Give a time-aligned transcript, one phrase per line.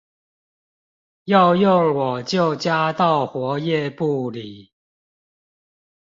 [1.25, 4.71] 要用我就加到活頁簿裡